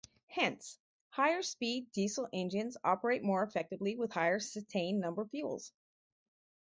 Hence, 0.29 0.79
higher 1.09 1.43
speed 1.43 1.91
diesel 1.91 2.27
engines 2.33 2.75
operate 2.83 3.21
more 3.21 3.43
effectively 3.43 3.95
with 3.95 4.11
higher 4.13 4.39
cetane 4.39 4.95
number 4.95 5.25
fuels. 5.27 5.71